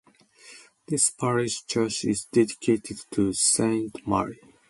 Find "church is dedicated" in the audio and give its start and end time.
1.67-3.01